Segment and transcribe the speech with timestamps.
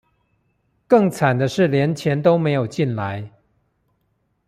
[0.87, 3.31] 更慘的是連錢都沒有進來